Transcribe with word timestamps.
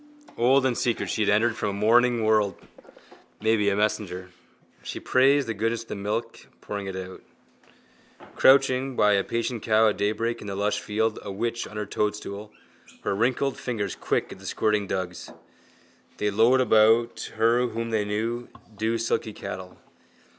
Old 0.35 0.65
and 0.65 0.75
secret 0.75 1.11
she 1.11 1.21
had 1.21 1.29
entered 1.29 1.55
from 1.55 1.69
a 1.69 1.73
morning 1.73 2.23
world, 2.25 2.55
maybe 3.39 3.69
a 3.69 3.75
messenger. 3.75 4.31
She 4.81 4.99
praised 4.99 5.47
the 5.47 5.53
goodness 5.53 5.83
of 5.83 5.89
the 5.89 5.95
milk, 5.95 6.47
pouring 6.59 6.87
it 6.87 6.95
out. 6.95 7.21
Crouching 8.35 8.95
by 8.95 9.13
a 9.13 9.23
patient 9.23 9.61
cow 9.61 9.89
at 9.89 9.97
daybreak 9.97 10.41
in 10.41 10.47
the 10.47 10.55
lush 10.55 10.79
field, 10.79 11.19
a 11.21 11.31
witch 11.31 11.67
on 11.67 11.77
her 11.77 11.85
toadstool, 11.85 12.51
her 13.03 13.15
wrinkled 13.15 13.59
fingers 13.59 13.95
quick 13.95 14.31
at 14.31 14.39
the 14.39 14.47
squirting 14.47 14.87
dugs. 14.87 15.31
They 16.17 16.31
lowed 16.31 16.61
about 16.61 17.33
her 17.35 17.67
whom 17.67 17.91
they 17.91 18.03
knew, 18.03 18.47
dewsilky 18.75 19.33
cattle. 19.33 19.77